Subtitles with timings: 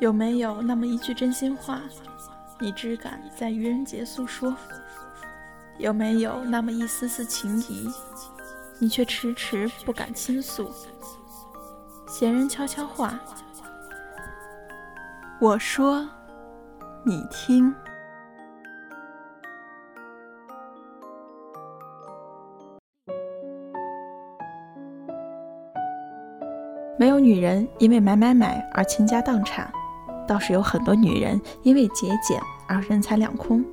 [0.00, 1.78] 有没有那么一句真心话，
[2.58, 4.56] 你只敢在愚人节诉说？
[5.76, 7.86] 有没有那么一丝丝情谊，
[8.78, 10.70] 你却迟迟不敢倾诉？
[12.08, 13.20] 闲人悄悄话，
[15.38, 16.08] 我说，
[17.04, 17.74] 你听。
[26.98, 29.72] 没有女人因为买买买而倾家荡产，
[30.30, 33.64] 倒是有很多女人因为节俭而人财两空。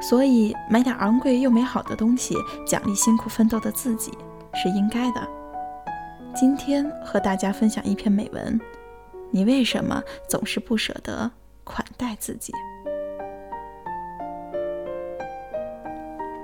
[0.00, 4.12] 所以买点昂贵又美好的东西，奖励辛苦奋斗的自己
[4.54, 5.28] 是应该的。
[6.32, 8.60] 今天和大家分享一篇美文：
[9.32, 11.28] 你为什么总是不舍得
[11.64, 12.52] 款待自己？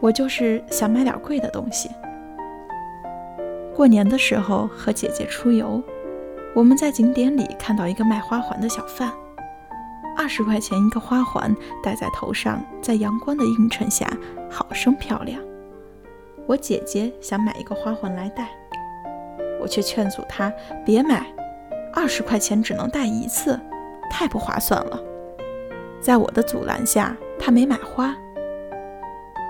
[0.00, 1.90] 我就是想买点贵的东西。
[3.74, 5.82] 过年的时候和姐姐出游，
[6.56, 9.12] 我们在景点里看到一个卖花环的小贩，
[10.16, 14.10] 二十块钱一个花环，戴在头上，在阳光的映衬下，
[14.50, 15.38] 好生漂亮。
[16.46, 18.48] 我姐姐想买一个花环来戴，
[19.60, 20.50] 我却劝阻她
[20.82, 21.26] 别买，
[21.92, 23.60] 二十块钱只能戴一次，
[24.10, 24.98] 太不划算了。
[26.00, 28.16] 在我的阻拦下，她没买花。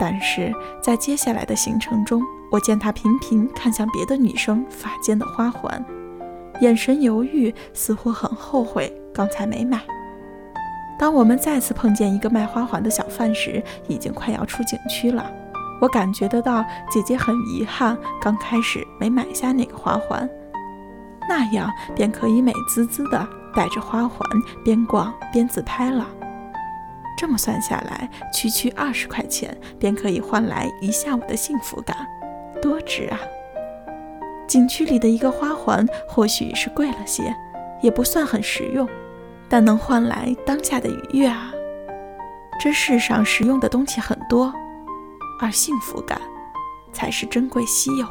[0.01, 2.21] 但是在接下来的行程中，
[2.51, 5.85] 我见她频频看向别的女生发间的花环，
[6.61, 9.81] 眼神犹豫，似乎很后悔刚才没买。
[10.99, 15.31] 当我们再次碰见一个卖花环的小贩时，已经快要出景区了。
[15.81, 20.27] 我感觉得到姐姐很遗憾刚开始没买下那个花环，
[21.29, 24.19] 那样便可以美滋滋的带着花环
[24.65, 26.07] 边逛边自拍了。
[27.19, 31.95] 这么算下来，区区二十块钱便可以换来一下午的幸福感，
[32.63, 33.19] 多值啊！
[34.47, 37.35] 景区里的一个花环或许是贵了些，
[37.81, 38.89] 也不算很实用，
[39.49, 41.53] 但能换来当下的愉悦啊！
[42.61, 44.53] 这世上实用的东西很多，
[45.41, 46.21] 而幸福感
[46.93, 48.07] 才是珍贵稀有。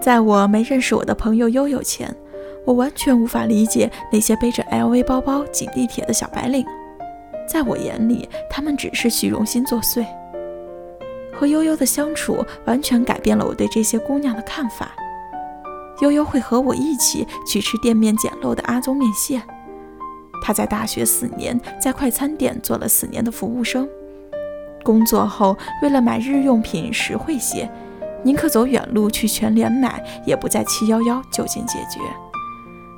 [0.00, 2.14] 在我没认识我的朋友悠悠前，
[2.64, 6.64] 我完全无法理解那些背着 LV 包包挤地铁的小白领。
[7.46, 10.06] 在我眼里，他们只是虚荣心作祟。
[11.34, 14.92] 和悠悠的相处完全改变了我对这些姑娘的看法。
[16.00, 19.42] 悠悠会和我一起去吃店面简陋的阿宗面线。
[20.42, 23.88] 她在大学四年，在快餐店做了四年的服务生。
[24.84, 27.68] 工作后，为了买日用品实惠些，
[28.22, 32.00] 宁可走远路去全联买，也不在七幺幺就近解决。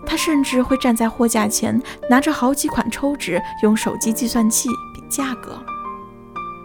[0.07, 5.59] 他甚至会站在货架前，拿着好几款抽纸，用手机计算器比价格。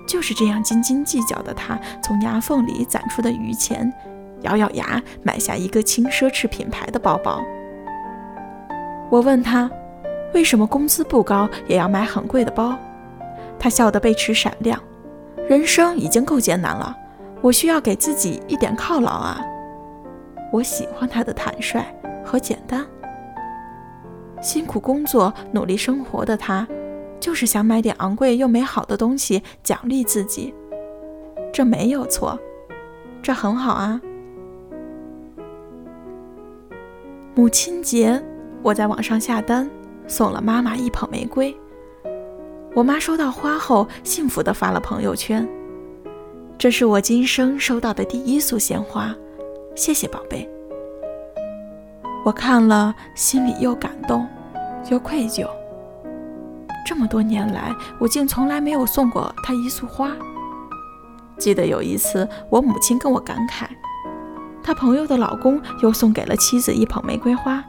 [0.07, 3.91] 就是这样斤斤计较的他，从牙缝里攒出的余钱，
[4.45, 7.43] 咬咬牙买下一个轻奢侈品牌的包包。
[9.09, 9.69] 我问他，
[10.33, 12.77] 为什么工资不高也要买很贵的包？
[13.59, 14.81] 他笑得背齿闪亮。
[15.47, 16.95] 人生已经够艰难了，
[17.41, 19.39] 我需要给自己一点犒劳啊！
[20.51, 21.83] 我喜欢他的坦率
[22.23, 22.85] 和简单。
[24.41, 26.67] 辛苦工作、努力生活的他，
[27.19, 30.53] 就是想买点昂贵又美好的东西奖励自己。
[31.53, 32.39] 这没有错，
[33.21, 34.01] 这很好啊。
[37.37, 38.23] 母亲节，
[38.63, 39.69] 我在网上下单，
[40.07, 41.53] 送了妈妈一捧玫瑰。
[42.73, 45.45] 我妈收到花后，幸福地发了朋友圈
[46.57, 49.13] ：“这是我今生收到的第一束鲜花，
[49.75, 50.49] 谢谢宝贝。”
[52.23, 54.25] 我看了，心里又感动，
[54.89, 55.45] 又愧疚。
[56.87, 60.15] 这么多年来，我竟从来没有送过她一束花。
[61.37, 63.65] 记得有一次，我母亲跟我感慨，
[64.65, 67.63] 她朋友的老公又送给了妻子一捧玫瑰花，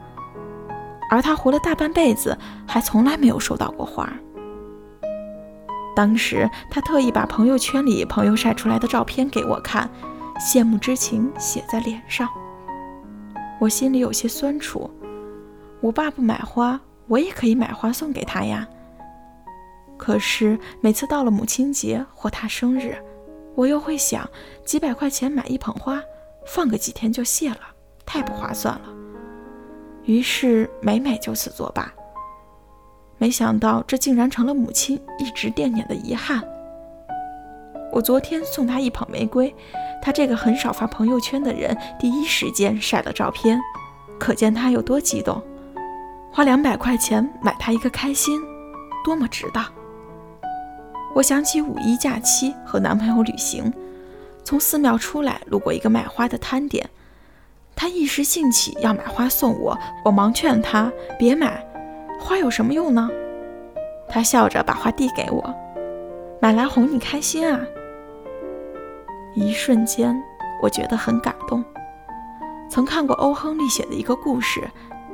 [1.11, 2.35] 而他活了大半辈子，
[2.67, 4.11] 还从来没有收到过花。
[5.95, 9.87] 当时，他特意把朋友圈里朋友晒出来的照片给我看，
[10.39, 12.27] 羡慕之情写在脸上。
[13.59, 14.89] 我心里有些酸楚，
[15.81, 18.67] 我爸不买花，我也可以买花送给他呀。
[19.97, 22.97] 可是每次到了母亲节或他生日，
[23.53, 24.27] 我又会想，
[24.65, 26.01] 几百块钱买一捧花，
[26.47, 27.59] 放个几天就谢了，
[28.05, 28.89] 太不划算了。
[30.05, 31.93] 于是每每就此作罢。
[33.17, 36.43] 没想到这竟然成了母亲一直惦念的遗憾。
[37.91, 39.53] 我昨天送他一捧玫瑰。
[39.99, 43.59] 他这个很少发朋友圈的人，第一时间晒了照片，
[44.19, 45.41] 可见他有多激动。
[46.31, 48.39] 花两百块钱买他一个开心，
[49.03, 49.65] 多么值当！
[51.15, 53.73] 我想起五一假期和男朋友旅行，
[54.47, 56.89] 从寺庙出来，路过一个卖花的摊点，
[57.75, 60.89] 他一时兴起要买花送我，我忙劝他
[61.19, 61.61] 别买，
[62.17, 63.09] 花有什么用呢？
[64.07, 65.53] 他笑着把花递给我，
[66.39, 67.59] 买来哄你开心啊。
[69.35, 70.17] 一瞬间，
[70.63, 71.61] 我觉得很感动。
[72.69, 74.61] 曾看过欧亨利写的一个故事，《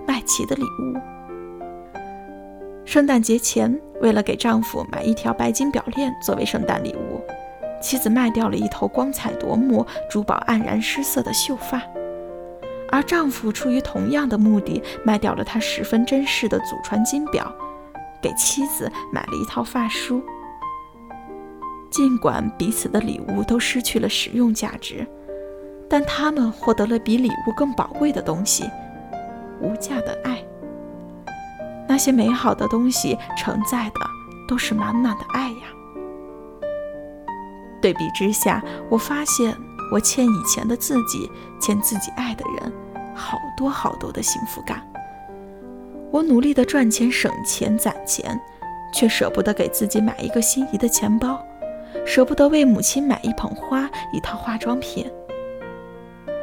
[0.06, 0.94] 麦琪的礼物》。
[2.86, 7.20] 圣诞节前，为了给丈夫买一条白金表链作为圣诞礼物，
[7.84, 11.82] 妻子卖掉了一头光彩夺目、珠宝黯然失色的秀发，
[12.90, 17.54] 而丈夫出于同样的目的，卖掉了他十分珍视的祖传金表，
[18.22, 20.24] 给妻子买了一套发梳。
[21.92, 25.06] 尽管彼此的礼物都失去了实用价值，
[25.90, 28.64] 但他们获得了比礼物更宝贵的东西——
[29.60, 30.42] 无价的爱。
[31.86, 34.00] 那些美好的东西承载的
[34.48, 35.73] 都是满满的爱呀。
[37.84, 39.54] 对比之下，我发现
[39.92, 42.72] 我欠以前的自己，欠自己爱的人，
[43.14, 44.82] 好多好多的幸福感。
[46.10, 48.40] 我努力的赚钱、省钱、攒钱，
[48.94, 51.38] 却舍不得给自己买一个心仪的钱包。
[52.06, 55.06] 舍不得为母亲买一捧花，一套化妆品。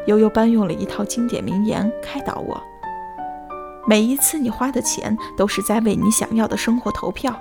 [0.07, 2.61] 悠悠搬用了一套经典名言开导我：
[3.87, 7.35] 每一次你花的钱，都是在为你想要的生活投票。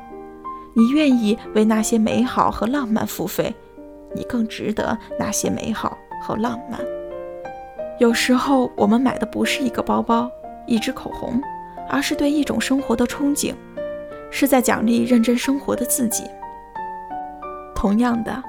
[0.74, 3.54] 你愿意为那些美好和浪漫付费，
[4.14, 6.80] 你更值得那些美好和浪漫。
[7.98, 10.32] 有时候，我们买的不是一个包包、
[10.66, 11.42] 一支口红，
[11.90, 13.54] 而是对一种生活的憧憬，
[14.32, 16.24] 是在奖励认真生活的自己。
[17.76, 18.44] 同样的，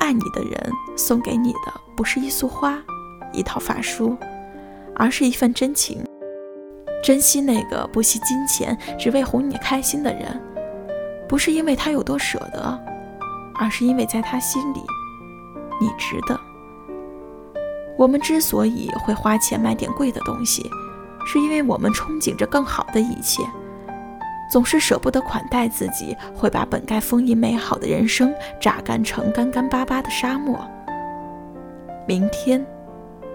[0.00, 2.78] 爱你的人送给你的不是一束花、
[3.32, 4.16] 一套发梳，
[4.94, 6.04] 而是一份真情。
[7.02, 10.40] 珍惜那个不惜金钱只为哄你开心的人，
[11.28, 12.84] 不是因为他有多舍得，
[13.58, 14.80] 而是因为在他心里，
[15.80, 16.38] 你值得。
[17.98, 20.70] 我们之所以会花钱买点贵的东西，
[21.26, 23.42] 是因为我们憧憬着更好的一切。
[24.48, 30.56] 总是舍不得款待自己，会把本该丰盈美好的人生榨干成干干巴巴的沙漠。
[32.06, 32.64] 明天，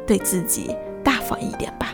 [0.08, 1.94] 对自己大方一点吧。